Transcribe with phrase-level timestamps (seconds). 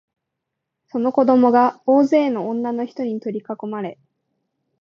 [0.87, 3.99] その子供が大勢の女のひとに取りかこまれ、